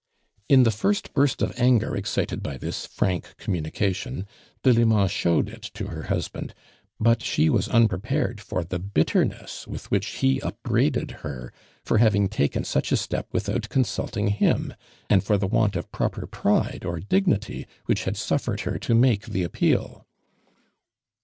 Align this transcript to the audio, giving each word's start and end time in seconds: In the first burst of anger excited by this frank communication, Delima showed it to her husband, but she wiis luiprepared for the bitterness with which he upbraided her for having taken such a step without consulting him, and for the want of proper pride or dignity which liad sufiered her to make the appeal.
In 0.49 0.63
the 0.63 0.71
first 0.71 1.13
burst 1.13 1.43
of 1.43 1.53
anger 1.59 1.95
excited 1.95 2.41
by 2.41 2.57
this 2.57 2.87
frank 2.87 3.35
communication, 3.37 4.25
Delima 4.63 5.07
showed 5.07 5.47
it 5.47 5.61
to 5.75 5.89
her 5.89 6.05
husband, 6.09 6.55
but 6.99 7.21
she 7.21 7.51
wiis 7.51 7.69
luiprepared 7.69 8.39
for 8.39 8.63
the 8.63 8.79
bitterness 8.79 9.67
with 9.67 9.91
which 9.91 10.07
he 10.07 10.39
upbraided 10.41 11.17
her 11.21 11.53
for 11.83 11.99
having 11.99 12.29
taken 12.29 12.63
such 12.63 12.91
a 12.91 12.97
step 12.97 13.27
without 13.31 13.69
consulting 13.69 14.29
him, 14.29 14.73
and 15.07 15.23
for 15.23 15.37
the 15.37 15.45
want 15.45 15.75
of 15.75 15.91
proper 15.91 16.25
pride 16.25 16.83
or 16.83 16.99
dignity 16.99 17.67
which 17.85 18.05
liad 18.05 18.15
sufiered 18.15 18.61
her 18.61 18.79
to 18.79 18.95
make 18.95 19.27
the 19.27 19.43
appeal. 19.43 20.07